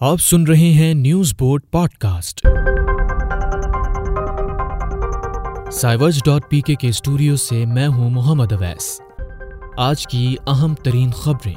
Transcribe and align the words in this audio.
آپ 0.00 0.20
سن 0.20 0.44
رہے 0.44 0.72
ہیں 0.72 0.94
نیوز 0.94 1.34
بورڈ 1.38 1.62
پاڈ 1.70 1.90
کاسٹ 1.90 2.46
سائیورز 5.72 6.22
ڈاٹ 6.24 6.42
پی 6.48 6.60
کے 6.60 6.74
کے 6.74 6.88
اسٹوڈیو 6.88 7.36
سے 7.36 7.64
میں 7.66 7.88
ہوں 7.88 8.10
محمد 8.10 8.52
اویس۔ 8.52 9.00
آج 9.76 10.06
کی 10.06 10.36
اہم 10.46 10.74
ترین 10.74 11.10
خبریں۔ 11.10 11.54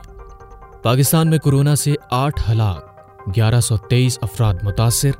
پاکستان 0.83 1.29
میں 1.29 1.38
کورونا 1.38 1.75
سے 1.75 1.93
آٹھ 2.12 2.51
ہلاک، 2.51 2.85
گیارہ 3.35 3.59
سو 3.59 3.77
تیئیس 3.77 4.19
افراد 4.21 4.53
متاثر۔ 4.63 5.12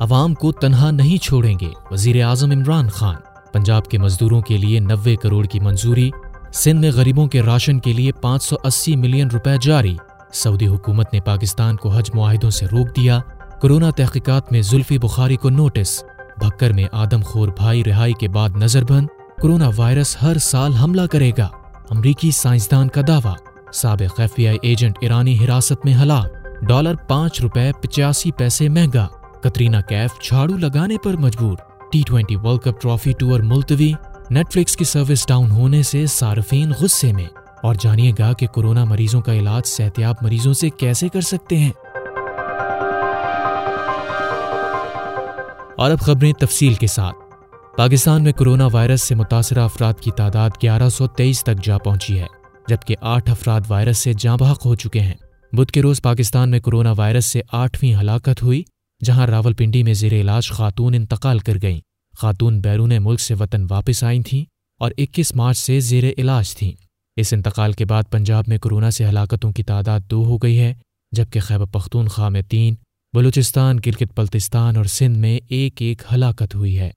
عوام 0.00 0.34
کو 0.34 0.52
تنہا 0.52 0.90
نہیں 0.90 1.22
چھوڑیں 1.22 1.58
گے۔ 1.60 1.70
وزیر 1.90 2.24
اعظم 2.24 2.50
عمران 2.50 2.88
خان۔ 2.88 3.16
پنجاب 3.52 3.84
کے 3.84 3.98
مزدوروں 3.98 4.40
کے 4.40 4.56
لیے 4.56 4.80
نوے 4.80 5.16
کروڑ 5.16 5.46
کی 5.46 5.60
منظوری۔ 5.60 6.10
سندھ 6.54 6.80
میں 6.80 6.90
غریبوں 6.94 7.26
کے 7.26 7.42
راشن 7.42 7.78
کے 7.78 7.92
لیے 7.92 8.12
پانچ 8.12 8.42
سو 8.42 8.56
اسی 8.64 8.96
ملین 8.96 9.28
روپے 9.28 9.56
جاری۔ 9.62 9.96
سعودی 10.32 10.66
حکومت 10.66 11.14
نے 11.14 11.20
پاکستان 11.20 11.76
کو 11.76 11.88
حج 11.88 12.10
معاہدوں 12.14 12.50
سے 12.50 12.66
روک 12.66 12.96
دیا۔ 12.96 13.20
کورونا 13.60 13.90
تحقیقات 13.90 14.52
میں 14.52 14.62
زلفی 14.62 14.98
بخاری 14.98 15.36
کو 15.36 15.50
نوٹس۔ 15.50 16.04
بھکر 16.40 16.72
میں 16.72 16.84
آدم 16.92 17.20
خور 17.24 17.48
بھائی 17.48 17.84
رہائی 17.84 18.12
کے 18.12 18.28
بعد 18.28 18.48
نظر 18.56 18.84
بند۔ 18.88 19.06
کورونا 19.40 19.70
وائرس 19.76 20.16
ہر 20.22 20.38
سال 20.38 20.74
حملہ 20.74 21.06
کرے 21.06 21.30
گا۔ 21.38 21.48
امریکی 21.90 22.30
سائنسدان 22.30 22.88
کا 22.88 23.00
دعویٰ۔ 23.08 23.34
سابق 23.72 24.20
ایف 24.20 24.30
بی 24.36 24.48
آئی 24.48 24.58
ایجنٹ 24.62 24.98
ایرانی 25.00 25.44
حراست 25.44 25.84
میں 25.84 25.94
ہلاک۔ 25.94 26.26
ڈالر 26.62 26.94
پانچ 26.94 27.40
روپے 27.40 27.70
پچاسی 27.80 28.32
پیسے 28.32 28.68
مہنگا۔ 28.68 29.06
کترینا 29.42 29.80
کیف 29.80 30.20
چھاڑو 30.20 30.56
لگانے 30.56 30.96
پر 31.04 31.16
مجبور۔ 31.16 31.56
T 31.92 32.02
twenty 32.06 32.36
world 32.36 32.60
cup 32.60 32.82
trophy 32.82 33.12
tour 33.12 33.40
ملتوی۔ 33.40 33.92
نیٹ 34.30 34.52
فلکس 34.52 34.76
کی 34.76 34.84
سروس 34.84 35.26
ڈاؤن 35.28 35.50
ہونے 35.50 35.82
سے 35.82 36.06
صارفین 36.06 36.72
غصے 36.80 37.12
میں۔ 37.12 37.39
اور 37.62 37.74
جانیے 37.74 38.12
گا 38.18 38.32
کہ 38.32 38.46
کورونا 38.46 38.84
مریضوں 38.84 39.20
کا 39.20 39.34
علاج 39.34 39.66
صحتیاب 39.66 40.14
مریضوں 40.22 40.52
سے 40.52 40.70
کیسے 40.70 41.08
کر 41.08 41.20
سکتے 41.20 41.58
ہیں۔ 41.58 41.70
اور 45.76 45.90
اب 45.90 46.00
خبریں 46.00 46.32
تفصیل 46.32 46.74
کے 46.74 46.86
ساتھ۔ 46.86 47.16
پاکستان 47.76 48.22
میں 48.22 48.32
کورونا 48.32 48.68
وائرس 48.72 49.02
سے 49.02 49.14
متاثرہ 49.14 49.60
افراد 49.60 49.92
کی 50.00 50.10
تعداد 50.10 50.50
گیارہ 50.62 50.88
سو 50.88 51.06
تیئیس 51.06 51.44
تک 51.44 51.64
جا 51.64 51.78
پہنچی 51.78 52.18
ہے، 52.18 52.26
جبکہ 52.68 52.96
آٹھ 53.00 53.30
افراد 53.30 53.60
وائرس 53.68 53.98
سے 53.98 54.12
جاں 54.18 54.36
بحق 54.36 54.66
ہو 54.66 54.74
چکے 54.74 55.00
ہیں۔ 55.00 55.14
بدھ 55.52 55.72
کے 55.72 55.82
روز 55.82 56.02
پاکستان 56.02 56.50
میں 56.50 56.60
کورونا 56.60 56.92
وائرس 56.96 57.26
سے 57.26 57.40
آٹھویں 57.52 57.94
ہلاکت 57.94 58.42
ہوئی، 58.42 58.62
جہاں 59.04 59.26
راول 59.26 59.52
پنڈی 59.52 59.82
میں 59.82 59.94
زیر 59.94 60.12
علاج 60.12 60.48
خاتون 60.48 60.94
انتقال 60.94 61.38
کر 61.38 61.56
گئیں۔ 61.62 61.80
خاتون 62.18 62.60
بیرون 62.60 62.92
ملک 63.00 63.20
سے 63.20 63.34
وطن 63.34 63.66
واپس 63.70 64.04
آئی 64.04 64.22
تھیں 64.22 64.44
اور 64.78 64.90
اکیس 64.98 65.34
مارچ 65.34 65.58
سے 65.58 65.80
زیر 65.80 66.04
علاج 66.18 66.56
تھیں۔ 66.56 66.89
اس 67.20 67.32
انتقال 67.32 67.72
کے 67.72 67.84
بعد 67.84 68.02
پنجاب 68.10 68.44
میں 68.46 68.58
کورونا 68.58 68.90
سے 68.90 69.08
ہلاکتوں 69.08 69.52
کی 69.52 69.62
تعداد 69.62 70.00
دو 70.10 70.24
ہو 70.24 70.38
گئی 70.38 70.58
ہے، 70.58 70.74
جبکہ 71.12 71.40
خیبر 71.40 71.66
پختونخوا 71.66 72.28
میں 72.28 72.42
تین، 72.42 72.74
بلوچستان 73.12 73.78
گلگت 73.86 74.12
بلتستان 74.16 74.76
اور 74.76 74.84
سندھ 74.84 75.18
میں 75.18 75.40
ایک 75.48 75.82
ایک 75.82 76.02
ہلاکت 76.12 76.54
ہوئی 76.54 76.78
ہے۔ 76.78 76.90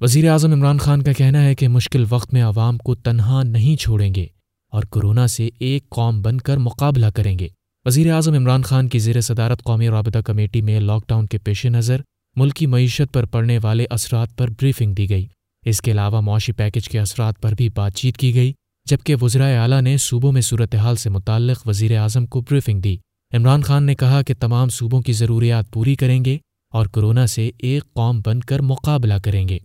وزیر 0.00 0.30
اعظم 0.30 0.52
عمران 0.52 0.78
خان 0.78 1.02
کا 1.02 1.12
کہنا 1.12 1.44
ہے 1.44 1.54
کہ 1.54 1.68
مشکل 1.68 2.04
وقت 2.08 2.32
میں 2.32 2.42
عوام 2.42 2.78
کو 2.78 2.94
تنہا 2.94 3.42
نہیں 3.42 3.76
چھوڑیں 3.76 4.14
گے 4.14 4.26
اور 4.72 4.82
کورونا 4.82 5.26
سے 5.26 5.48
ایک 5.58 5.88
قوم 5.88 6.22
بن 6.22 6.38
کر 6.38 6.56
مقابلہ 6.56 7.06
کریں 7.14 7.38
گے۔ 7.38 7.48
وزیر 7.84 8.12
اعظم 8.12 8.32
عمران 8.32 8.62
خان 8.62 8.88
کی 8.88 8.98
زیر 8.98 9.20
صدارت 9.20 9.62
قومی 9.62 9.88
رابطہ 9.88 10.18
کمیٹی 10.18 10.62
میں 10.62 10.80
لاک 10.80 11.08
ڈاؤن 11.08 11.26
کے 11.26 11.38
پیش 11.38 11.66
نظر 11.66 12.00
ملکی 12.36 12.66
معیشت 12.66 13.14
پر 13.14 13.24
پڑنے 13.24 13.58
والے 13.62 13.86
اثرات 13.90 14.36
پر 14.36 14.50
بریفنگ 14.50 14.94
دی 14.94 15.10
گئی۔ 15.10 15.26
اس 15.66 15.80
کے 15.80 15.90
علاوہ 15.90 16.20
معاشی 16.20 16.52
پیکج 16.52 16.88
کے 16.88 17.00
اثرات 17.00 17.40
پر 17.40 17.52
بھی 17.52 17.68
بات 17.68 17.94
چیت 17.94 18.16
کی 18.16 18.34
گئی۔ 18.34 18.52
جبکہ 18.88 19.16
وزرائے 19.22 19.56
اعلیٰ 19.56 19.82
نے 19.82 19.96
صوبوں 19.96 20.32
میں 20.32 20.40
صورتحال 20.40 20.96
سے 20.96 21.10
متعلق 21.10 21.68
وزیر 21.68 21.96
اعظم 21.98 22.26
کو 22.26 22.40
بریفنگ 22.40 22.80
دی۔ 22.80 22.96
عمران 23.32 23.62
خان 23.62 23.84
نے 23.84 23.94
کہا 23.94 24.22
کہ 24.22 24.34
تمام 24.40 24.68
صوبوں 24.68 25.02
کی 25.02 25.12
ضروریات 25.12 25.70
پوری 25.72 25.94
کریں 25.94 26.24
گے 26.24 26.38
اور 26.72 26.86
کورونا 26.86 27.26
سے 27.26 27.50
ایک 27.58 27.84
قوم 27.92 28.20
بن 28.26 28.40
کر 28.40 28.60
مقابلہ 28.60 29.14
کریں 29.24 29.48
گے۔ 29.48 29.58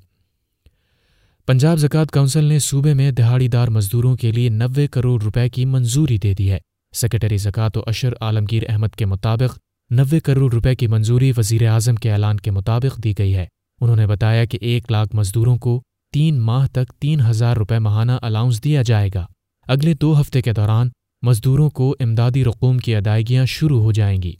پنجاب 1.47 1.77
زکوٰۃ 1.77 2.05
کونسل 2.13 2.43
نے 2.43 2.59
صوبے 2.59 2.93
میں 2.93 3.11
دہاڑی 3.11 3.47
دار 3.47 3.67
مزدوروں 3.67 4.15
کے 4.15 4.31
لیے 4.31 4.49
نوے 4.49 4.87
کروڑ 4.87 5.21
روپے 5.21 5.49
کی 5.49 5.65
منظوری 5.65 6.17
دے 6.17 6.33
دی 6.33 6.51
ہے۔ 6.51 6.59
سیکرٹری 6.93 7.37
زکوٰۃ 7.37 7.69
و 7.75 7.81
اشر 7.87 8.13
عالمگیر 8.21 8.63
احمد 8.69 8.95
کے 8.97 9.05
مطابق 9.05 9.57
نوے 9.89 10.19
کروڑ 10.19 10.51
روپے 10.53 10.75
کی 10.75 10.87
منظوری 10.87 11.31
وزیر 11.37 11.67
اعظم 11.67 11.95
کے 11.95 12.11
اعلان 12.11 12.37
کے 12.37 12.51
مطابق 12.51 13.03
دی 13.03 13.13
گئی 13.17 13.35
ہے۔ 13.35 13.45
انہوں 13.81 13.95
نے 13.95 14.07
بتایا 14.07 14.45
کہ 14.45 14.57
ایک 14.61 14.91
لاکھ 14.91 15.15
مزدوروں 15.15 15.57
کو 15.57 15.81
تین 16.13 16.39
ماہ 16.39 16.67
تک 16.67 16.93
تین 16.99 17.21
ہزار 17.29 17.57
روپے 17.57 17.79
ماہانہ 17.79 18.11
الاؤنس 18.21 18.63
دیا 18.63 18.81
جائے 18.81 19.09
گا۔ 19.15 19.25
اگلے 19.67 19.93
دو 19.93 20.21
ہفتے 20.21 20.41
کے 20.41 20.53
دوران 20.53 20.89
مزدوروں 21.21 21.69
کو 21.69 21.95
امدادی 21.99 22.43
رقوم 22.43 22.77
کی 22.77 22.95
ادائیگیاں 22.95 23.45
شروع 23.45 23.81
ہو 23.81 23.91
جائیں 23.91 24.21
گی۔ 24.21 24.33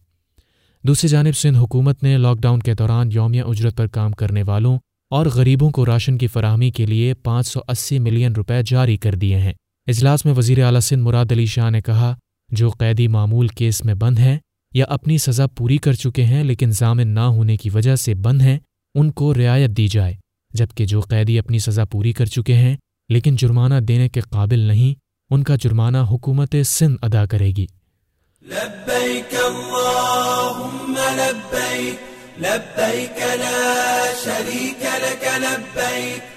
دوسری 0.84 1.10
جانب 1.10 1.38
سندھ 1.38 1.58
حکومت 1.58 2.04
نے 2.04 2.18
لاک 2.18 2.38
ڈاؤن 2.38 2.60
کے 2.60 2.74
دوران 2.74 3.10
یومیہ 3.14 3.44
اجرت 3.44 3.78
پر 3.78 3.88
کام 3.88 4.12
کرنے 4.12 4.44
والوں 4.44 4.78
اور 5.10 5.26
غریبوں 5.26 5.72
کو 5.72 5.86
راشن 5.86 6.18
کی 6.18 6.28
فراہمی 6.28 6.72
کے 6.72 6.86
لیے 6.86 7.14
پانچ 7.14 7.48
سو 7.48 7.60
اسی 7.68 8.00
ملین 8.00 8.32
روپے 8.32 8.62
جاری 8.66 8.98
کر 8.98 9.16
دیے 9.16 9.38
ہیں۔ 9.38 9.54
اجلاس 9.88 10.26
میں 10.26 10.34
وزیر 10.34 10.64
اعلی 10.64 10.80
سندھ 10.80 11.04
مراد 11.04 11.32
علی 11.32 11.46
شاہ 11.46 11.70
نے 11.70 11.82
کہا، 11.82 12.16
جو 12.50 12.70
قیدی 12.70 13.08
معمول 13.08 13.48
کیس 13.48 13.86
میں 13.86 13.94
بند 13.94 14.20
ہیں 14.20 14.38
یا 14.74 14.86
اپنی 14.90 15.18
سزا 15.18 15.48
پوری 15.48 15.78
کر 15.78 15.94
چکے 15.94 16.24
ہیں 16.24 16.44
لیکن 16.44 16.72
ضامن 16.72 17.08
نہ 17.08 17.20
ہونے 17.20 17.58
کی 17.58 17.70
وجہ 17.70 17.96
سے 17.96 18.14
بند 18.14 18.42
ہیں، 18.42 18.60
ان 18.96 19.12
کو 19.12 19.34
رعایت 19.34 19.70
دی 19.70 19.88
جائے۔ 19.88 20.23
جبکہ 20.54 20.86
جو 20.86 21.02
قیدی 21.02 21.40
اپنی 21.40 21.60
سزا 21.60 21.86
پوری 21.86 22.14
کر 22.14 22.26
چکے 22.26 22.54
ہیں 22.54 22.78
لیکن 23.10 23.36
جرمانہ 23.36 23.76
دینے 23.76 24.10
کے 24.10 24.22
قابل 24.22 24.60
نہیں 24.60 25.00
ان 25.30 25.44
کا 25.44 25.56
جرمانہ 25.56 25.98
حکومت 25.98 26.56
سندھ 26.66 26.98
ادا 27.02 27.26
کرے 27.26 27.52
گی۔ 27.58 27.66
لبیک 28.42 29.34
اللہم 29.34 30.94
لبیک 31.16 32.40
لبیک 32.40 33.20
لا 33.20 34.04
شریک 34.24 34.84
لک 34.84 35.28
لبیک۔ 35.38 36.34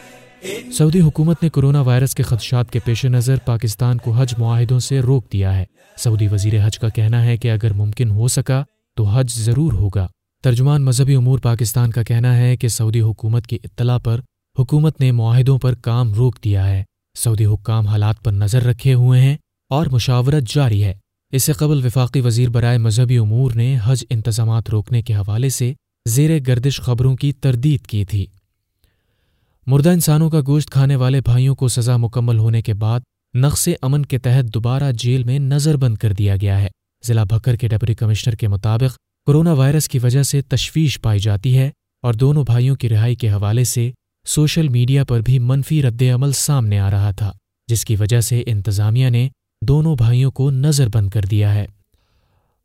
سعودی 0.73 1.01
حکومت 1.01 1.43
نے 1.43 1.49
کورونا 1.49 1.81
وائرس 1.81 2.15
کے 2.15 2.23
خدشات 2.23 2.71
کے 2.71 2.79
پیش 2.85 3.05
نظر 3.05 3.37
پاکستان 3.45 3.99
کو 3.99 4.11
حج 4.11 4.35
معاہدوں 4.39 4.79
سے 4.79 5.01
روک 5.01 5.33
دیا 5.33 5.59
ہے۔ 5.59 5.65
سعودی 5.97 6.29
وزیر 6.29 6.67
حج 6.67 6.79
کا 6.79 6.89
کہنا 6.89 7.25
ہے 7.25 7.37
کہ 7.37 7.51
اگر 7.51 7.73
ممکن 7.73 8.11
ہو 8.11 8.29
سکا 8.29 8.65
تو 8.97 9.05
حج 9.05 9.31
ضرور 9.31 9.73
ہوگا۔ 9.73 10.07
ترجمان 10.47 10.85
مذہبی 10.85 11.15
امور 11.15 11.39
پاکستان 11.39 11.91
کا 11.91 12.03
کہنا 12.03 12.37
ہے 12.37 12.57
کہ 12.57 12.69
سعودی 12.69 13.01
حکومت 13.01 13.47
کی 13.47 13.59
اطلاع 13.65 13.99
پر 13.99 14.21
حکومت 14.59 15.01
نے 15.01 15.13
معاہدوں 15.13 15.59
پر 15.59 15.75
کام 15.75 16.15
روک 16.15 16.45
دیا 16.45 16.69
ہے۔ 16.69 16.85
سعودی 17.19 17.47
حکام 17.47 17.87
حالات 17.87 18.25
پر 18.25 18.33
نظر 18.33 18.63
رکھے 18.63 18.95
ہوئے 18.95 19.21
ہیں 19.21 19.37
اور 19.71 19.87
مشاورت 19.87 20.43
جاری 20.49 20.85
ہے۔ 20.85 20.95
اس 21.33 21.45
سے 21.45 21.53
قبل 21.53 21.87
وفاقی 21.87 22.21
وزیر 22.21 22.49
برائے 22.49 22.79
مذہبی 22.79 23.19
امور 23.19 23.51
نے 23.55 23.79
حج 23.85 24.05
انتظامات 24.11 24.71
روکنے 24.71 25.03
کے 25.03 25.15
حوالے 25.15 25.49
سے 25.49 25.73
زیر 26.09 26.31
گردش 26.47 26.81
خبروں 26.81 27.17
کی 27.17 27.33
تردید 27.33 27.87
کی 27.87 28.05
تھی۔ 28.05 28.27
مردہ 29.67 29.91
انسانوں 29.91 30.31
کا 30.31 30.41
گوشت 30.47 30.71
کھانے 30.71 30.97
والے 30.97 31.21
بھائیوں 31.21 31.55
کو 31.55 31.69
سزا 31.69 31.97
مکمل 31.97 32.39
ہونے 32.39 32.63
کے 32.63 32.75
بعد 32.75 33.01
نقص 33.35 33.69
امن 33.83 34.07
کے 34.07 34.19
تحت 34.19 34.55
دوبارہ 34.55 34.93
جیل 34.93 35.25
میں 35.25 35.39
نظر 35.39 35.77
بند 35.77 35.97
کر 35.97 36.13
دیا 36.13 36.37
گیا 36.41 36.61
ہے۔ 36.61 36.69
ضلع 37.05 37.25
بھکر 37.25 37.57
کے 37.57 37.69
ڈپٹی 37.69 37.95
کمشنر 37.95 38.35
کے 38.35 38.49
مطابق 38.49 39.06
کورونا 39.27 39.53
وائرس 39.53 39.89
کی 39.89 39.99
وجہ 39.99 40.23
سے 40.23 40.43
تشویش 40.43 41.01
پائی 41.01 41.21
جاتی 41.21 41.59
ہے 41.59 41.71
اور 42.03 42.15
دونوں 42.15 42.45
بھائیوں 42.45 42.77
کی 42.77 42.89
رہائی 42.89 43.15
کے 43.15 43.31
حوالے 43.31 43.65
سے 43.65 43.91
سوشل 44.27 44.69
میڈیا 44.69 45.05
پر 45.05 45.21
بھی 45.21 45.39
منفی 45.39 45.83
رد 45.83 46.03
عمل 46.15 46.33
سامنے 46.33 46.79
آ 46.79 46.91
رہا 46.91 47.11
تھا، 47.11 47.33
جس 47.69 47.85
کی 47.85 47.97
وجہ 47.97 48.21
سے 48.21 48.43
انتظامیہ 48.47 49.11
نے 49.11 49.29
دونوں 49.63 49.97
بھائیوں 49.97 50.31
کو 50.31 50.51
نظر 50.51 50.89
بند 50.95 51.09
کر 51.09 51.23
دیا 51.23 51.55
ہے۔ 51.55 51.67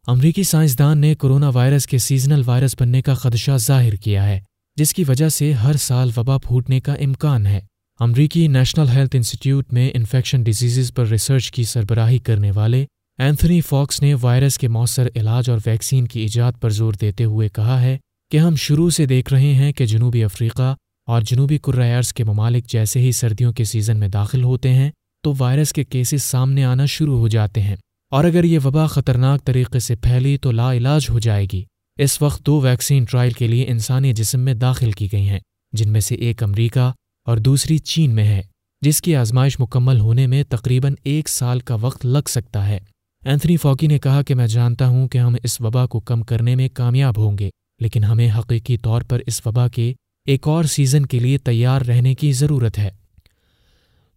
امریکی 0.07 0.43
سائنسدان 0.43 0.97
نے 0.97 1.15
کورونا 1.15 1.49
وائرس 1.49 1.87
کے 1.87 1.97
سیزنل 1.97 2.41
وائرس 2.45 2.75
بننے 2.79 3.01
کا 3.01 3.13
خدشہ 3.13 3.57
ظاہر 3.57 3.95
کیا 3.95 4.27
ہے، 4.27 4.39
جس 4.75 4.93
کی 4.93 5.03
وجہ 5.07 5.29
سے 5.29 5.53
ہر 5.53 5.75
سال 5.75 6.11
وبا 6.17 6.37
پھوٹنے 6.37 6.79
کا 6.79 6.93
امکان 6.93 7.47
ہے۔ 7.47 7.59
امریکی 7.99 8.47
نیشنل 8.47 8.89
ہیلتھ 8.89 9.15
انسٹیٹیوٹ 9.15 9.73
میں 9.73 9.89
انفیکشن 9.93 10.43
ڈیزیزز 10.43 10.93
پر 10.93 11.07
ریسرچ 11.07 11.51
کی 11.51 11.63
سربراہی 11.63 12.17
کرنے 12.17 12.51
والے 12.55 12.85
اینتھنی 13.21 13.61
فاکس 13.61 14.01
نے 14.01 14.13
وائرس 14.21 14.57
کے 14.57 14.67
مؤثر 14.67 15.07
علاج 15.15 15.49
اور 15.49 15.59
ویکسین 15.65 16.07
کی 16.07 16.19
ایجاد 16.19 16.51
پر 16.61 16.69
زور 16.69 16.93
دیتے 17.01 17.23
ہوئے 17.23 17.49
کہا 17.49 17.81
ہے 17.81 17.97
کہ 18.31 18.37
ہم 18.37 18.55
شروع 18.55 18.89
سے 18.89 19.05
دیکھ 19.05 19.33
رہے 19.33 19.53
ہیں 19.53 19.71
کہ 19.71 19.85
جنوبی 19.85 20.23
افریقہ 20.23 20.75
اور 21.07 21.21
جنوبی 21.21 21.57
کرائرس 21.57 22.13
کے 22.13 22.23
ممالک 22.23 22.67
جیسے 22.67 22.99
ہی 22.99 23.11
سردیوں 23.11 23.53
کے 23.53 23.63
سیزن 23.63 23.97
میں 23.97 24.07
داخل 24.07 24.43
ہوتے 24.43 24.73
ہیں 24.73 24.91
تو 25.23 25.33
وائرس 25.37 25.73
کے 25.73 25.83
کیسز 25.83 26.23
سامنے 26.23 26.63
آنا 26.63 26.85
شروع 26.85 27.17
ہو 27.17 27.27
جاتے 27.27 27.61
ہیں۔ 27.61 27.75
اور 28.11 28.23
اگر 28.23 28.43
یہ 28.43 28.59
وبا 28.65 28.87
خطرناک 28.87 29.45
طریقے 29.45 29.79
سے 29.79 29.95
پھیلی 29.95 30.37
تو 30.37 30.51
لا 30.51 30.73
علاج 30.73 31.05
ہو 31.09 31.19
جائے 31.19 31.47
گی۔ 31.53 31.63
اس 31.99 32.21
وقت 32.21 32.45
دو 32.45 32.59
ویکسین 32.59 33.03
ٹرائل 33.03 33.31
کے 33.31 33.47
لیے 33.47 33.65
انسانی 33.67 34.13
جسم 34.13 34.39
میں 34.39 34.53
داخل 34.53 34.91
کی 34.91 35.07
گئی 35.11 35.29
ہیں، 35.29 35.39
جن 35.71 35.91
میں 35.91 36.01
سے 36.01 36.15
ایک 36.15 36.43
امریکہ 36.43 36.91
اور 37.25 37.37
دوسری 37.37 37.77
چین 37.77 38.15
میں 38.15 38.25
ہے، 38.25 38.41
جس 38.81 39.01
کی 39.01 39.15
آزمائش 39.15 39.59
مکمل 39.59 39.99
ہونے 39.99 40.27
میں 40.27 40.43
تقریباً 40.49 40.93
ایک 41.03 41.29
سال 41.29 41.59
کا 41.59 41.75
وقت 41.75 42.05
لگ 42.05 42.27
سکتا 42.27 42.67
ہے۔ 42.67 42.79
اینتھنی 43.25 43.57
فوکی 43.57 43.87
نے 43.87 43.99
کہا 43.99 44.21
کہ 44.21 44.35
میں 44.35 44.47
جانتا 44.47 44.87
ہوں 44.87 45.07
کہ 45.07 45.17
ہم 45.17 45.35
اس 45.43 45.61
وبا 45.61 45.85
کو 45.85 45.99
کم 45.99 46.21
کرنے 46.21 46.55
میں 46.55 46.69
کامیاب 46.73 47.17
ہوں 47.17 47.37
گے، 47.37 47.49
لیکن 47.79 48.03
ہمیں 48.03 48.29
حقیقی 48.39 48.77
طور 48.77 49.01
پر 49.01 49.19
اس 49.25 49.47
وبا 49.47 49.67
کے 49.67 49.93
ایک 50.25 50.47
اور 50.47 50.63
سیزن 50.63 51.05
کے 51.05 51.19
لیے 51.19 51.37
تیار 51.37 51.81
رہنے 51.81 52.15
کی 52.15 52.31
ضرورت 52.31 52.79
ہے۔ 52.79 52.89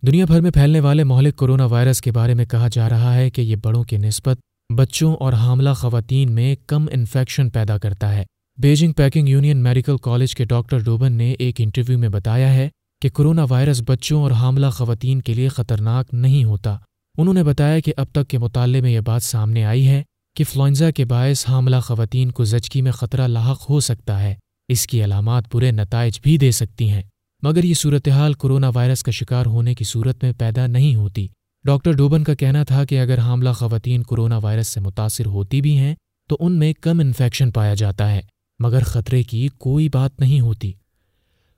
دنیا 0.06 0.24
بھر 0.24 0.40
میں 0.40 0.50
پھیلنے 0.50 0.80
والے 0.80 1.04
مہلک 1.04 1.36
کورونا 1.36 1.64
وائرس 1.64 2.00
کے 2.00 2.12
بارے 2.12 2.34
میں 2.34 2.44
کہا 2.44 2.68
جا 2.72 2.88
رہا 2.88 3.14
ہے 3.14 3.30
کہ 3.30 3.40
یہ 3.40 3.56
بڑوں 3.56 3.84
کی 3.84 3.96
نسبت 3.96 4.38
بچوں 4.76 5.14
اور 5.14 5.32
حاملہ 5.32 5.70
خواتین 5.70 6.32
میں 6.32 6.56
کم 6.66 6.86
انفیکشن 6.92 7.50
پیدا 7.50 7.78
کرتا 7.78 8.14
ہے۔ 8.14 8.24
Beijing 8.58 8.92
Peking 8.92 9.28
Union 9.28 9.62
Medical 9.62 9.96
College 9.96 10.34
کے 10.34 10.44
ڈاکٹر 10.44 10.78
ڈوبن 10.78 11.12
نے 11.12 11.32
ایک 11.32 11.54
انٹرویو 11.58 11.98
میں 11.98 12.08
بتایا 12.08 12.54
ہے 12.54 12.68
کہ 13.02 13.08
کرونا 13.08 13.46
وائرس 13.50 13.82
بچوں 13.86 14.22
اور 14.22 14.30
حاملہ 14.30 14.66
خواتین 14.66 15.22
کے 15.22 15.34
لیے 15.34 15.48
خطرناک 15.48 16.06
نہیں 16.12 16.44
ہوتا۔ 16.44 16.76
انہوں 17.18 17.34
نے 17.34 17.42
بتایا 17.42 17.80
کہ 17.80 17.92
اب 17.96 18.06
تک 18.12 18.28
کے 18.28 18.38
مطالعے 18.38 18.80
میں 18.80 18.90
یہ 18.90 19.00
بات 19.00 19.22
سامنے 19.22 19.64
آئی 19.64 19.88
ہے 19.88 20.02
کہ 20.36 20.44
فلوئنزا 20.44 20.90
کے 20.90 21.04
باعث 21.04 21.48
حاملہ 21.48 21.76
خواتین 21.76 22.30
کو 22.30 22.44
زچگی 22.44 22.82
میں 22.82 22.92
خطرہ 22.92 23.26
لاحق 23.26 23.70
ہو 23.70 23.80
سکتا 23.80 24.22
ہے۔ 24.22 24.34
اس 24.68 24.86
کی 24.86 25.04
علامات 25.04 25.44
برے 25.54 25.70
نتائج 25.70 26.20
بھی 26.22 26.38
دے 26.38 26.50
سکتی 26.50 26.90
ہیں۔ 26.90 27.02
مگر 27.42 27.64
یہ 27.64 27.74
صورتحال 27.74 28.32
کرونا 28.32 28.70
وائرس 28.74 29.02
کا 29.02 29.10
شکار 29.10 29.46
ہونے 29.46 29.74
کی 29.74 29.84
صورت 29.84 30.24
میں 30.24 30.32
پیدا 30.38 30.66
نہیں 30.66 30.94
ہوتی۔ 30.94 31.28
ڈاکٹر 31.64 31.92
ڈوبن 31.92 32.24
کا 32.24 32.34
کہنا 32.34 32.64
تھا 32.64 32.84
کہ 32.84 33.00
اگر 33.00 33.18
حاملہ 33.18 33.50
خواتین 33.50 34.02
کرونا 34.02 34.38
وائرس 34.38 34.68
سے 34.68 34.80
متاثر 34.80 35.26
ہوتی 35.26 35.60
بھی 35.60 35.78
ہیں 35.78 35.94
تو 36.28 36.36
ان 36.40 36.58
میں 36.58 36.72
کم 36.80 37.00
انفیکشن 37.00 37.50
پایا 37.50 37.74
جاتا 37.74 38.10
ہے۔ 38.12 38.20
مگر 38.58 38.82
خطرے 38.84 39.22
کی 39.22 39.48
کوئی 39.58 39.88
بات 39.88 40.20
نہیں 40.20 40.40
ہوتی۔ 40.40 40.72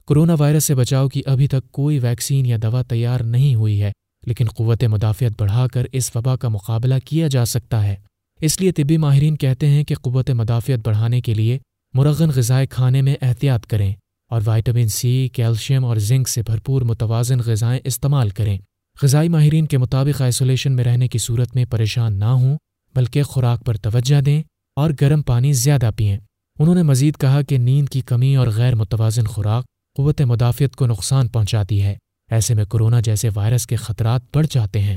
کرونا 0.09 0.35
وائرس 0.39 0.65
سے 0.65 0.75
بچاؤ 0.75 1.09
کی 1.09 1.23
ابھی 1.27 1.47
تک 1.47 1.71
کوئی 1.71 1.99
ویکسین 1.99 2.47
یا 2.47 2.57
دوا 2.63 2.83
تیار 2.83 3.21
نہیں 3.21 3.55
ہوئی 3.55 3.83
ہے۔ 3.83 3.93
لیکن 4.27 4.49
قوت 4.49 4.85
مدافعت 4.85 5.41
بڑھا 5.41 5.67
کر 5.73 5.87
اس 5.93 6.17
وبا 6.17 6.37
کا 6.37 6.49
مقابلہ 6.49 6.95
کیا 7.05 7.29
جا 7.29 7.45
سکتا 7.45 7.85
ہے۔ 7.85 7.95
اس 8.41 8.61
لیے 8.61 8.73
طبی 8.73 8.97
ماہرین 8.97 9.37
کہتے 9.37 9.67
ہیں 9.67 9.85
کہ 9.85 9.95
قوت 9.95 10.31
مدافعت 10.31 10.87
بڑھانے 10.87 11.21
کے 11.21 11.35
لیے 11.35 11.59
مرغن 11.95 12.31
غذائیں 12.35 12.67
کھانے 12.67 13.03
میں 13.03 13.15
احتیاط 13.23 13.67
کریں 13.67 13.95
اور 14.31 14.41
وائٹامن 14.45 14.89
سی، 14.89 15.29
کیلشیم 15.29 15.85
اور 15.85 15.97
زنک 15.97 16.29
سے 16.29 16.43
بھرپور 16.43 16.83
متوازن 16.83 17.39
غذائیں 17.47 17.81
استعمال 17.85 18.31
کریں۔ 18.31 18.59
غذائی 19.03 19.29
ماہرین 19.29 19.67
کے 19.67 19.79
مطابق 19.79 20.23
آئسولیشن 20.23 20.73
میں 20.73 20.85
رہنے 20.85 21.09
کی 21.09 21.19
صورت 21.19 21.55
میں 21.55 21.65
پریشان 21.65 22.19
نہ 22.19 22.25
ہوں، 22.25 22.59
بلکہ 22.95 23.23
خوراک 23.23 23.65
پر 23.65 23.77
توجہ 23.77 24.21
دیں 24.21 24.43
اور 24.77 24.91
گرم 25.01 25.23
پانی 25.23 25.53
زیادہ 25.53 25.91
پئیں۔ 25.97 26.19
انہوں 26.59 26.75
نے 26.75 26.83
مزید 26.83 27.17
کہا 27.17 27.43
کہ 27.43 27.59
نیند 27.59 27.89
کی 27.89 28.01
کمی 28.01 28.37
اور 28.37 28.47
غیر 28.47 28.75
متوازن 28.75 29.27
خوراک 29.27 29.65
قوت 29.97 30.23
مدافعت 30.23 30.77
کو 30.77 30.87
نقصان 30.87 31.29
پہنچاتی 31.29 31.83
ہے۔ 31.83 31.97
ایسے 32.31 32.55
میں 32.55 32.65
کرونا 32.65 33.01
جیسے 33.01 33.29
وائرس 33.35 33.67
کے 33.67 33.77
خطرات 33.77 34.23
بڑھ 34.35 34.47
جاتے 34.51 34.81
ہیں۔ 34.81 34.97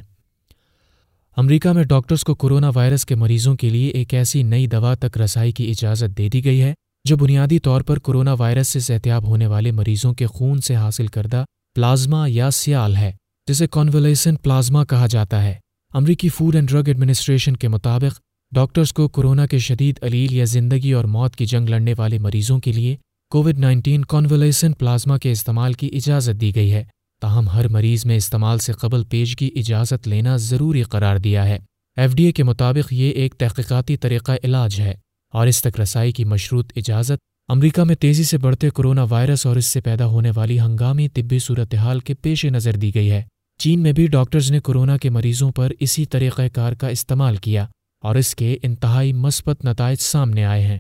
امریکہ 1.37 1.69
میں 1.69 1.83
ڈاکٹرز 1.83 2.23
کو 2.23 2.35
کرونا 2.35 2.71
وائرس 2.75 3.05
کے 3.05 3.15
مریضوں 3.15 3.55
کے 3.55 3.69
لیے 3.69 3.87
ایک 3.87 4.13
ایسی 4.13 4.43
نئی 4.43 4.67
دوا 4.67 4.93
تک 4.93 5.17
رسائی 5.17 5.51
کی 5.51 5.69
اجازت 5.69 6.17
دے 6.17 6.29
دی 6.29 6.45
گئی 6.45 6.61
ہے، 6.61 6.73
جو 7.05 7.17
بنیادی 7.17 7.59
طور 7.59 7.81
پر 7.81 7.99
کرونا 7.99 8.33
وائرس 8.33 8.67
سے 8.67 8.79
صحتیاب 8.79 9.27
ہونے 9.27 9.47
والے 9.47 9.71
مریضوں 9.71 10.13
کے 10.13 10.25
خون 10.25 10.61
سے 10.61 10.75
حاصل 10.75 11.07
کردہ 11.07 11.43
پلازما 11.75 12.25
یا 12.29 12.51
سیال 12.51 12.95
ہے، 12.95 13.11
جسے 13.47 13.67
کانولیسن 13.67 14.35
پلازما 14.35 14.83
کہا 14.85 15.07
جاتا 15.07 15.43
ہے۔ 15.43 15.53
امریکی 15.93 16.29
فوڈ 16.29 16.55
اینڈ 16.55 16.69
ڈرگ 16.69 16.83
ایڈمنسٹریشن 16.87 17.55
کے 17.55 17.67
مطابق، 17.67 18.19
ڈاکٹرز 18.51 18.93
کو 18.93 19.07
کورونا 19.07 19.45
کے 19.45 19.57
شدید 19.57 19.99
علیل 20.03 20.33
یا 20.33 20.45
زندگی 20.45 20.91
اور 20.91 21.03
موت 21.03 21.35
کی 21.35 21.45
جنگ 21.45 21.69
لڑنے 21.69 21.93
والے 21.97 22.17
مریضوں 22.17 22.59
کے 22.59 22.71
لیے 22.71 22.95
کووڈ 23.29 23.59
نائنٹین 23.59 24.05
کانولیسن 24.05 24.73
پلازما 24.73 25.17
کے 25.17 25.31
استعمال 25.31 25.73
کی 25.73 25.89
اجازت 25.93 26.41
دی 26.41 26.55
گئی 26.55 26.73
ہے۔ 26.73 26.83
تاہم 27.21 27.49
ہر 27.49 27.67
مریض 27.67 28.05
میں 28.05 28.17
استعمال 28.17 28.57
سے 28.57 28.73
قبل 28.73 29.03
پیش 29.03 29.35
کی 29.35 29.49
اجازت 29.55 30.07
لینا 30.07 30.37
ضروری 30.37 30.83
قرار 30.83 31.17
دیا 31.17 31.45
ہے۔ 31.45 31.59
ایف 31.97 32.13
ڈی 32.13 32.25
اے 32.25 32.31
کے 32.31 32.43
مطابق 32.43 32.93
یہ 32.93 33.11
ایک 33.11 33.33
تحقیقاتی 33.33 33.97
طریقہ 33.97 34.31
علاج 34.43 34.81
ہے 34.81 34.93
اور 35.33 35.47
اس 35.47 35.61
تک 35.61 35.79
رسائی 35.79 36.11
کی 36.11 36.25
مشروط 36.25 36.73
اجازت 36.75 37.17
امریکہ 37.47 37.83
میں 37.83 37.95
تیزی 37.95 38.23
سے 38.23 38.37
بڑھتے 38.37 38.69
کرونا 38.69 39.05
وائرس 39.09 39.45
اور 39.45 39.55
اس 39.55 39.65
سے 39.65 39.81
پیدا 39.81 40.05
ہونے 40.05 40.31
والی 40.35 40.59
ہنگامی 40.59 41.07
طبی 41.07 41.39
صورتحال 41.39 41.99
کے 41.99 42.13
پیش 42.13 42.45
نظر 42.45 42.71
دی 42.71 42.95
گئی 42.95 43.11
ہے۔ 43.11 43.23
چین 43.57 43.79
میں 43.79 43.91
بھی 43.91 44.07
ڈاکٹرز 44.07 44.51
نے 44.51 44.59
کورونا 44.59 44.97
کے 44.97 45.09
مریضوں 45.09 45.51
پر 45.51 45.71
اسی 45.79 46.05
طریقہ 46.05 46.41
کار 46.53 46.73
کا 46.73 46.87
استعمال 46.87 47.35
کیا 47.35 47.65
اور 48.03 48.15
اس 48.15 48.35
کے 48.35 48.57
انتہائی 48.63 49.13
مثبت 49.13 49.65
نتائج 49.65 49.99
سامنے 50.01 50.45
آئے 50.45 50.63
ہیں۔ 50.63 50.79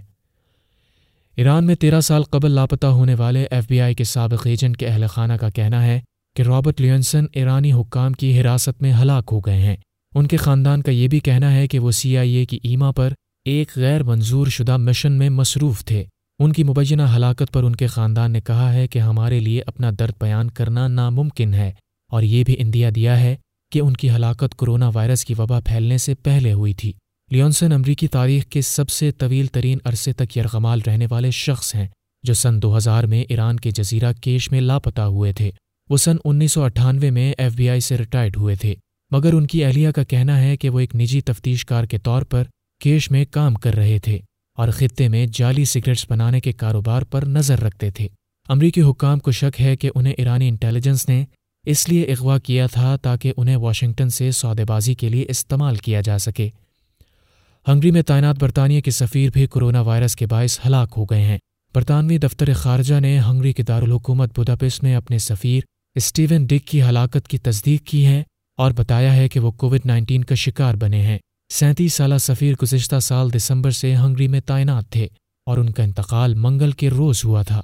ایران 1.35 1.65
میں 1.65 1.75
تیرہ 1.75 2.01
سال 2.01 2.23
قبل 2.23 2.51
لاپتہ 2.51 2.87
ہونے 2.87 3.15
والے 3.15 3.47
ایف 3.51 3.65
بی 3.69 3.81
آئی 3.81 3.95
کے 3.95 4.03
سابق 4.03 4.47
ایجنٹ 4.47 4.77
کے 4.77 4.87
اہل 4.87 5.07
خانہ 5.07 5.33
کا 5.33 5.49
کہنا 5.49 5.85
ہے 5.85 5.99
کہ 6.35 6.41
رابرٹ 6.41 6.81
لیونسن 6.81 7.25
ایرانی 7.33 7.73
حکام 7.73 8.13
کی 8.13 8.41
حراست 8.41 8.81
میں 8.81 8.93
ہلاک 8.93 9.29
ہو 9.31 9.39
گئے 9.39 9.61
ہیں۔ 9.61 9.75
ان 10.15 10.27
کے 10.27 10.37
خاندان 10.37 10.81
کا 10.81 10.91
یہ 10.91 11.07
بھی 11.07 11.19
کہنا 11.19 11.55
ہے 11.55 11.67
کہ 11.67 11.79
وہ 11.79 11.91
سی 11.91 12.17
آئی 12.17 12.33
اے 12.33 12.45
کی 12.45 12.59
ایما 12.63 12.91
پر 12.91 13.13
ایک 13.45 13.69
غیر 13.75 14.03
منظور 14.03 14.47
شدہ 14.47 14.77
مشن 14.77 15.11
میں 15.11 15.29
مصروف 15.29 15.85
تھے۔ 15.85 16.03
ان 16.39 16.53
کی 16.53 16.63
مبینہ 16.63 17.01
ہلاکت 17.15 17.53
پر 17.53 17.63
ان 17.63 17.75
کے 17.75 17.87
خاندان 17.87 18.31
نے 18.31 18.41
کہا 18.41 18.73
ہے 18.73 18.87
کہ 18.87 18.99
ہمارے 18.99 19.39
لیے 19.39 19.61
اپنا 19.65 19.91
درد 19.99 20.13
بیان 20.21 20.51
کرنا 20.51 20.87
ناممکن 20.87 21.53
ہے۔ 21.53 21.71
اور 22.11 22.23
یہ 22.23 22.43
بھی 22.43 22.55
اندیا 22.59 22.89
دیا 22.95 23.19
ہے 23.19 23.35
کہ 23.71 23.79
ان 23.79 23.93
کی 23.93 24.09
ہلاکت 24.09 24.55
کرونا 24.57 24.91
وائرس 24.93 25.25
کی 25.25 25.33
وبا 25.37 25.59
پھیلنے 25.59 25.97
سے 25.97 26.15
پہلے 26.15 26.53
ہوئی 26.53 26.73
تھی۔ 26.73 26.93
لیونسن 27.31 27.71
امریکی 27.71 28.07
تاریخ 28.07 28.45
کے 28.45 28.61
سب 28.61 28.89
سے 28.89 29.11
طویل 29.11 29.47
ترین 29.47 29.77
عرصے 29.85 30.13
تک 30.13 30.37
یرغمال 30.37 30.79
رہنے 30.87 31.07
والے 31.09 31.31
شخص 31.31 31.75
ہیں 31.75 31.87
جو 32.23 32.33
سن 32.33 32.61
دو 32.61 32.77
ہزار 32.77 33.03
میں 33.03 33.23
ایران 33.29 33.57
کے 33.57 33.71
جزیرہ 33.71 34.13
کیش 34.21 34.51
میں 34.51 34.61
لاپتہ 34.61 35.01
ہوئے 35.01 35.33
تھے۔ 35.33 35.51
وہ 35.89 35.97
سن 35.97 36.15
انیس 36.25 36.51
سو 36.51 36.63
اٹھانوے 36.63 37.11
میں 37.11 37.33
ایف 37.37 37.53
بی 37.53 37.69
آئی 37.69 37.79
سے 37.79 37.97
ریٹائرڈ 37.97 38.37
ہوئے 38.37 38.55
تھے، 38.55 38.75
مگر 39.11 39.33
ان 39.33 39.47
کی 39.47 39.65
اہلیہ 39.65 39.91
کا 39.91 40.03
کہنا 40.03 40.41
ہے 40.41 40.57
کہ 40.57 40.69
وہ 40.69 40.79
ایک 40.79 40.95
نجی 40.95 41.21
تفتیش 41.21 41.65
کار 41.65 41.83
کے 41.83 41.97
طور 41.97 42.21
پر 42.21 42.43
کیش 42.81 43.11
میں 43.11 43.25
کام 43.31 43.53
کر 43.53 43.75
رہے 43.75 43.99
تھے 43.99 44.19
اور 44.57 44.69
خطے 44.69 45.07
میں 45.07 45.27
جعلی 45.27 45.65
سگریٹس 45.65 46.05
بنانے 46.09 46.39
کے 46.39 46.51
کاروبار 46.51 47.01
پر 47.01 47.25
نظر 47.25 47.59
رکھتے 47.59 47.91
تھے۔ 47.91 48.07
امریکی 48.49 48.81
حکام 48.81 49.19
کو 49.19 49.31
شک 49.31 49.61
ہے 49.61 49.75
کہ 49.75 49.89
انہیں 49.95 50.13
ایرانی 50.13 50.47
انٹیلیجنس 50.47 51.09
نے 51.09 51.25
اس 51.65 51.89
لیے 51.89 52.03
اغوا 52.03 52.37
کیا 52.37 52.67
تھا 52.67 52.95
تاکہ 52.95 53.33
انہیں 53.37 53.55
واشنگٹن 53.55 54.09
سے 54.09 54.31
سودے 54.31 54.65
بازی 54.65 54.93
کے 54.93 55.09
لیے 55.09 55.25
استعمال 55.29 55.75
کیا 55.75 56.01
جا 56.01 56.17
سکے۔ 56.17 56.49
ہنگری 57.67 57.91
میں 57.91 58.01
تعینات 58.01 58.35
برطانیہ 58.39 58.81
کے 58.81 58.91
سفیر 58.91 59.29
بھی 59.33 59.47
کرونا 59.47 59.81
وائرس 59.81 60.15
کے 60.15 60.27
باعث 60.27 60.59
ہلاک 60.65 60.93
ہو 60.97 61.05
گئے 61.05 61.21
ہیں۔ 61.21 61.37
برطانوی 61.75 62.17
دفتر 62.17 62.53
خارجہ 62.53 62.99
نے 62.99 63.19
ہنگری 63.19 63.53
کے 63.53 63.63
دارالحکومت 63.63 64.39
بداپس 64.39 64.83
میں 64.83 64.95
اپنے 64.95 65.17
سفیر 65.17 65.61
اسٹیون 65.99 66.45
ڈک 66.45 66.67
کی 66.67 66.81
ہلاکت 66.81 67.27
کی 67.27 67.37
تصدیق 67.37 67.87
کی 67.87 68.05
ہے 68.05 68.23
اور 68.57 68.71
بتایا 68.71 69.15
ہے 69.15 69.29
کہ 69.29 69.39
وہ 69.39 69.51
کووڈ 69.51 69.79
نائنٹین 69.85 70.23
کا 70.23 70.35
شکار 70.35 70.73
بنے 70.73 71.01
ہیں۔ 71.01 71.17
سینتیس 71.49 71.93
سالہ 71.93 72.17
سفیر 72.17 72.53
گزشتہ 72.63 72.99
سال 72.99 73.33
دسمبر 73.33 73.71
سے 73.71 73.95
ہنگری 73.95 74.27
میں 74.27 74.39
تعینات 74.39 74.89
تھے 74.89 75.07
اور 75.45 75.57
ان 75.57 75.71
کا 75.71 75.83
انتقال 75.83 76.33
منگل 76.33 76.71
کے 76.71 76.89
روز 76.89 77.25
ہوا 77.25 77.41
تھا۔ 77.41 77.61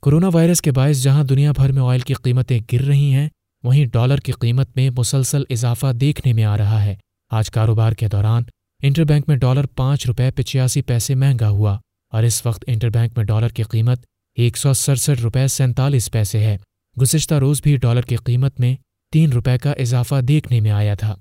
کورونا 0.00 0.28
وائرس 0.32 0.62
کے 0.62 0.72
باعث 0.72 1.02
جہاں 1.02 1.24
دنیا 1.24 1.52
بھر 1.52 1.72
میں 1.72 1.82
آئل 1.82 2.00
کی 2.00 2.14
قیمتیں 2.14 2.60
گر 2.72 2.80
رہی 2.80 3.12
ہیں، 3.12 3.28
وہیں 3.62 3.86
ڈالر 3.86 4.18
کی 4.18 4.32
قیمت 4.32 4.76
میں 4.76 4.90
مسلسل 4.98 5.42
اضافہ 5.50 5.92
دیکھنے 5.92 6.32
میں 6.32 6.44
آ 6.44 6.56
رہا 6.56 6.84
ہے۔ 6.84 6.94
آج 7.30 7.50
کاروبار 7.50 7.92
کے 7.92 8.08
دوران 8.08 8.42
انٹر 8.82 9.04
بینک 9.04 9.24
میں 9.28 9.36
ڈالر 9.36 9.66
پانچ 9.66 10.06
روپے 10.06 10.30
پچاسی 10.30 10.82
پیسے 10.82 11.14
مہنگا 11.14 11.48
ہوا 11.48 11.78
اور 12.12 12.22
اس 12.22 12.46
وقت 12.46 12.64
انٹر 12.66 12.90
بینک 12.90 13.12
میں 13.16 13.24
ڈالر 13.24 13.48
کی 13.48 13.62
قیمت 13.62 14.04
ایک 14.34 14.56
سو 14.56 14.72
سڑسٹھ 14.72 15.22
روپے 15.22 15.48
سینتالیس 15.48 16.10
پیسے 16.10 16.38
ہے۔ 16.38 16.56
گزشتہ 17.00 17.34
روز 17.34 17.62
بھی 17.62 17.76
ڈالر 17.76 18.02
کی 18.02 18.16
قیمت 18.16 18.60
میں 18.60 18.76
تین 19.12 19.32
روپے 19.32 19.58
کا 19.58 19.70
اضافہ 19.70 20.20
دیکھنے 20.20 20.60
میں 20.60 20.70
آیا 20.70 20.94
تھا۔ 20.94 21.16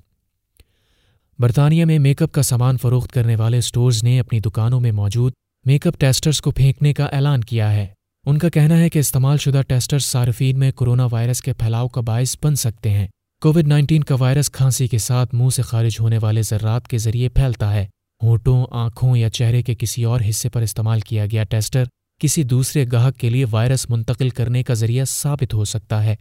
برطانیہ 1.40 1.86
میں 1.86 2.00
میک 2.00 2.22
اپ 2.22 2.32
کا 2.32 2.42
سامان 2.42 2.78
فروخت 2.78 3.12
کرنے 3.12 3.36
والے 3.36 3.58
اسٹورز 3.58 4.04
نے 4.04 4.20
اپنی 4.20 4.40
دکانوں 4.40 4.80
میں 4.80 4.92
موجود 4.92 5.34
میک 5.66 5.88
اپ 5.88 5.94
ٹیسٹرز 5.98 6.42
کو 6.42 6.52
پھینکنے 6.52 6.94
کا 6.94 7.06
اعلان 7.06 7.44
کیا 7.44 7.74
ہے۔ 7.74 7.88
ان 8.26 8.38
کا 8.38 8.50
کہنا 8.50 8.78
ہے 8.78 8.90
کہ 8.90 9.00
استعمال 9.00 9.38
شدہ 9.38 9.62
ٹیسٹرز 9.68 10.04
صارفین 10.04 10.60
میں 10.60 10.72
کورونا 10.72 11.08
وائرس 11.12 11.42
کے 11.42 11.54
پھیلاؤ 11.54 11.88
کا 11.88 12.02
باعث 12.02 12.38
بن 12.44 12.56
سکتے 12.56 12.90
ہیں۔ 12.90 13.08
کووڈ 13.42 13.68
نائنٹین 13.68 14.04
کا 14.04 14.16
وائرس 14.20 14.52
کھانسی 14.52 14.88
کے 14.88 14.98
ساتھ 14.98 15.36
منہ 15.36 15.50
سے 15.50 15.62
خارج 15.62 15.98
ہونے 16.00 16.18
والے 16.22 16.42
ذرات 16.42 16.88
کے 16.88 16.98
ذریعے 16.98 17.30
پھیلتا 17.30 17.74
ہے۔ 17.74 17.86
ہونٹوں، 18.24 18.66
آنکھوں 18.72 19.18
یا 19.18 19.30
چہرے 19.30 19.62
کے 19.62 19.76
کسی 19.76 20.04
اور 20.04 20.22
حصے 20.30 20.50
پر 20.50 20.62
استعمال 20.62 21.00
کیا 21.00 21.26
گیا 21.26 21.44
ٹیسٹر 21.44 21.84
کسی 22.24 22.44
دوسرے 22.44 22.86
گاہک 22.92 23.18
کے 23.18 23.30
لیے 23.30 23.46
وائرس 23.52 23.90
منتقل 23.90 24.30
کرنے 24.30 24.64
کا 24.64 24.74
ذریعہ 24.74 25.06
ثابت 25.06 25.54
ہو 25.54 25.66
سکتا 25.66 26.04
ہے۔ 26.04 26.16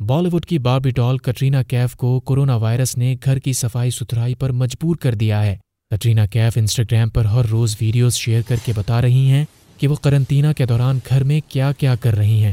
بالی 0.00 0.28
ووڈ 0.32 0.46
کی 0.46 0.58
باربی 0.58 0.90
ڈال 0.90 1.18
کٹرینا 1.18 1.62
کیف 1.62 1.96
کو 1.96 2.20
کورونا 2.20 2.56
وائرس 2.56 2.96
نے 2.96 3.16
گھر 3.24 3.38
کی 3.38 3.52
صفائی 3.52 3.90
ستھرائی 3.90 4.34
پر 4.34 4.52
مجبور 4.52 4.96
کر 4.96 5.14
دیا 5.14 5.46
ہے۔ 5.46 5.56
کٹرینا 5.90 6.26
کیف 6.26 6.52
انسٹاگرام 6.56 7.08
پر 7.08 7.24
ہر 7.24 7.44
روز 7.44 7.76
ویڈیوز 7.80 8.16
شیئر 8.16 8.42
کر 8.48 8.56
کے 8.64 8.72
بتا 8.76 9.02
رہی 9.02 9.12
ہیں 9.12 9.44
کہ 9.78 9.88
وہ 9.88 9.94
قرنطینہ 9.94 10.46
کے 10.56 10.66
دوران 10.66 10.98
گھر 11.08 11.24
میں 11.24 11.40
کیا 11.48 11.72
کیا 11.72 11.94
کر 11.94 12.16
رہی 12.16 12.44
ہیں۔ 12.44 12.52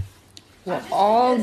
Um, 0.68 1.38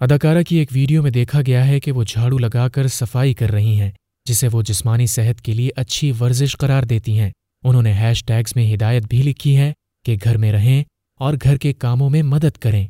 اداکارہ 0.00 0.42
کی 0.42 0.56
ایک 0.56 0.68
ویڈیو 0.72 1.02
میں 1.02 1.10
دیکھا 1.10 1.40
گیا 1.46 1.66
ہے 1.68 1.80
کہ 1.80 1.92
وہ 1.92 2.04
جھاڑو 2.04 2.38
لگا 2.38 2.68
کر 2.68 2.86
صفائی 2.86 3.34
کر 3.34 3.50
رہی 3.50 3.80
ہیں، 3.80 3.90
جسے 4.24 4.48
وہ 4.52 4.62
جسمانی 4.62 5.06
صحت 5.06 5.42
کے 5.42 5.52
لیے 5.52 5.70
اچھی 5.76 6.12
ورزش 6.20 6.56
قرار 6.56 6.82
دیتی 6.82 7.18
ہیں۔ 7.18 7.30
انہوں 7.64 7.82
نے 7.82 7.92
ہیش 7.92 8.24
ٹیگز 8.24 8.52
میں 8.56 8.74
ہدایت 8.74 9.04
بھی 9.04 9.22
لکھی 9.22 9.56
ہے 9.56 9.72
کہ 10.04 10.16
گھر 10.24 10.36
میں 10.38 10.52
رہیں 10.52 10.84
اور 11.20 11.34
گھر 11.44 11.56
کے 11.56 11.72
کاموں 11.72 12.10
میں 12.10 12.22
مدد 12.22 12.58
کریں۔ 12.58 12.86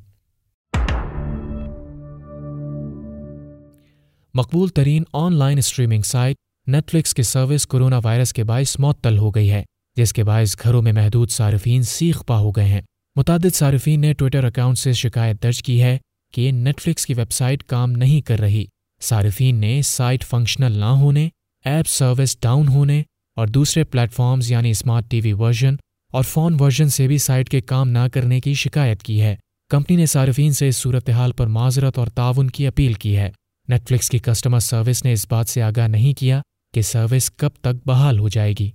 مقبول 4.35 4.69
ترین 4.69 5.03
on 5.13 5.35
line 5.35 5.59
streaming 5.59 6.03
site 6.03 6.37
net 6.67 6.91
flicks 6.91 7.15
کی 7.15 7.23
سروس 7.23 7.67
کورونا 7.67 8.01
وائرس 8.05 8.33
کے 8.33 8.45
باعث 8.45 8.79
معطل 8.79 9.19
ہو 9.19 9.31
گئی 9.31 9.51
ہے، 9.51 9.63
جس 9.97 10.13
کے 10.13 10.25
باعث 10.25 10.57
گھروں 10.63 10.83
میں 10.83 10.93
محدود 10.93 11.31
صارفین 11.31 11.83
سیخ 11.83 12.27
پا 12.27 12.39
ہو 12.39 12.51
گئے 12.51 12.65
ہیں۔ 12.65 12.81
متعدد 13.19 13.55
صارفین 13.55 14.01
نے 14.01 14.13
ٹویٹر 14.13 14.45
اکاؤنٹ 14.45 14.79
سے 14.79 14.93
شکایت 14.93 15.43
درج 15.43 15.63
کی 15.63 15.83
ہے 15.83 15.99
کہ 16.33 16.51
نیٹ 16.51 16.81
فلکس 16.81 17.07
کی 17.07 17.15
ویب 17.15 17.33
سائٹ 17.33 17.65
کام 17.65 17.93
نہیں 17.93 18.21
کر 18.21 18.39
رہی۔ 18.39 18.65
صارفین 19.01 19.57
نے 19.57 19.83
سائٹ 19.83 20.25
فنکشنل 20.25 20.73
نہ 20.73 20.85
ہونے، 20.85 21.29
ایپ 21.65 21.89
سروس 21.89 22.41
ڈاؤن 22.41 22.69
ہونے 22.69 23.03
اور 23.37 23.47
دوسرے 23.47 23.85
پلیٹ 23.85 24.13
فارمز 24.13 24.51
یعنی 24.51 24.71
اسمارٹ 24.71 25.05
ٹی 25.09 25.21
وی 25.21 25.33
ورژن 25.33 25.75
اور 26.13 26.23
فون 26.23 26.57
ورژن 26.61 26.89
سے 26.89 27.09
بھی 27.09 27.19
سائٹ 27.19 27.49
کے 27.49 27.61
کام 27.61 27.89
نہ 27.89 28.07
کرنے 28.13 28.41
کی 28.41 28.55
شکایت 28.55 29.03
کی 29.03 29.23
ہے۔ 29.23 29.37
کمپنی 29.69 29.97
نے 29.97 30.07
صارفین 30.07 30.53
سے 30.53 30.69
اس 30.69 30.77
صورتحال 30.77 31.33
پر 31.33 31.47
معذرت 31.47 31.99
اور 31.99 32.07
تعاون 32.07 32.51
کی 32.51 32.67
اپیل 32.67 32.93
کی 32.93 33.17
ہے۔ 33.17 33.31
نیٹ 33.69 33.89
فلکس 33.89 34.11
کی 34.11 34.19
کسٹمر 34.19 34.59
سروس 34.59 35.05
نے 35.05 35.13
اس 35.13 35.27
بات 35.31 35.49
سے 35.49 35.63
آگاہ 35.63 35.89
نہیں 35.89 36.13
کیا 36.13 36.41
کہ 36.75 36.83
سروس 36.83 37.31
کب 37.31 37.51
تک 37.61 37.87
بحال 37.87 38.19
ہو 38.19 38.29
جائے 38.29 38.55
گی۔ 38.59 38.71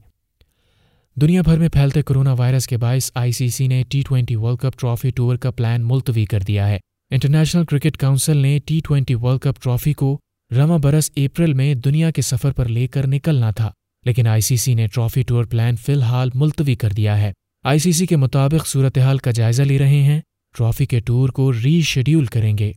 دنیا 1.17 1.41
بھر 1.41 1.57
میں 1.57 1.67
پھیلتے 1.69 2.01
کرونا 2.01 2.33
وائرس 2.33 2.67
کے 2.67 2.77
باعث 2.77 3.09
آئی 3.15 3.31
سی 3.31 3.47
سی 3.49 3.67
نے 3.67 3.83
T 3.89 4.01
twenty 4.01 4.35
World 4.35 4.59
Cup 4.59 4.79
trophy 4.79 5.09
tour 5.09 5.35
کا 5.35 5.51
پلان 5.51 5.83
ملتوی 5.87 6.25
کر 6.25 6.39
دیا 6.39 6.67
ہے۔ 6.67 6.77
انٹرنیشنل 7.11 7.65
کرکٹ 7.65 7.97
کونسل 7.97 8.37
نے 8.37 8.59
T 8.65 8.79
twenty 8.83 9.15
World 9.15 9.41
Cup 9.41 9.61
trophy 9.63 9.93
کو 9.93 10.17
رواں 10.51 10.77
برس 10.77 11.11
اپریل 11.15 11.53
میں 11.53 11.73
دنیا 11.75 12.11
کے 12.11 12.21
سفر 12.21 12.51
پر 12.51 12.67
لے 12.67 12.87
کر 12.87 13.07
نکلنا 13.07 13.51
تھا، 13.51 13.69
لیکن 14.05 14.27
آئی 14.27 14.41
سی 14.41 14.57
سی 14.57 14.73
نے 14.73 14.87
ٹرافی 14.87 15.21
ٹور 15.21 15.43
پلان 15.43 15.75
فی 15.75 15.93
الحال 15.93 16.29
ملتوی 16.33 16.75
کر 16.75 16.89
دیا 16.89 17.17
ہے۔ 17.17 17.31
آئی 17.65 17.79
سی 17.79 17.91
سی 17.91 18.05
کے 18.05 18.15
مطابق 18.15 18.67
صورتحال 18.67 19.17
کا 19.17 19.31
جائزہ 19.31 19.63
لے 19.63 19.79
رہے 19.79 20.01
ہیں، 20.01 20.19
ٹرافی 20.57 20.85
کے 20.85 20.99
ٹور 20.99 21.29
کو 21.29 21.51
ری 21.53 21.81
شیڈیول 21.81 22.25
کریں 22.25 22.57
گے۔ 22.57 22.71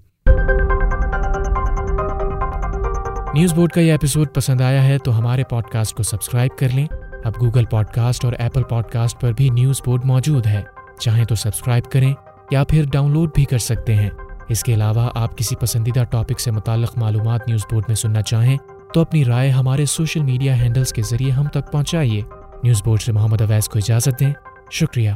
نیوز 3.35 3.53
بورڈ 3.53 3.73
کا 3.73 3.81
یہ 3.81 3.91
ایپیسوڈ 3.91 4.29
پسند 4.35 4.61
آیا 4.61 4.85
ہے 4.85 4.99
تو 4.99 5.19
ہمارے 5.19 5.45
پوڈ 5.45 5.65
کاسٹ 5.65 5.97
کو 5.97 6.03
سبسکرائب 6.03 6.59
کر 6.59 6.69
لیں۔ 6.75 6.87
اب 7.27 7.33
گوگل 7.41 7.65
پوڈ 7.65 7.87
کاسٹ 7.87 8.25
اور 8.25 8.33
ایپل 8.39 8.63
پوڈ 8.63 8.85
کاسٹ 8.85 9.21
پر 9.21 9.33
بھی 9.33 9.49
نیوز 9.49 9.83
بورڈ 9.87 10.05
موجود 10.05 10.47
ہے۔ 10.47 10.63
چاہیں 11.01 11.25
تو 11.25 11.35
سبسکرائب 11.35 11.85
کریں 11.85 12.15
یا 12.51 12.65
پھر 12.65 12.85
ڈاؤن 12.93 13.13
لوڈ 13.13 13.31
بھی 13.35 13.45
کر 13.45 13.59
سکتے 13.59 13.95
ہیں۔ 13.95 14.11
اس 14.49 14.63
کے 14.63 14.75
علاوہ 14.75 15.11
آپ 15.15 15.39
کسی 15.39 15.57
پسندیدہ 15.57 16.05
ٹاپک 16.11 16.41
سے 16.41 16.51
متعلق 16.51 16.99
معلومات 16.99 17.49
نیوز 17.49 17.65
بورڈ 17.71 17.85
میں 17.89 17.97
سننا 17.97 18.23
چاہیں 18.23 18.57
تو 18.95 19.01
اپنی 19.01 19.25
رائے 19.25 19.51
ہمارے 19.51 19.87
سوشل 19.87 20.23
میڈیا 20.23 20.63
ہینڈلز 20.63 20.93
کے 20.93 21.03
ذریعے 21.03 21.31
ہم 21.31 21.49
تک 21.49 21.73
پہنچائیے۔ 21.73 22.23
نیوز 22.63 22.83
بورڈ 22.85 23.01
سے 23.01 23.13
محمد 23.13 23.43
اویس 23.43 23.69
کو 23.69 23.79
اجازت 23.79 24.21
دیں۔ 24.21 24.33
شکریہ۔ 24.71 25.11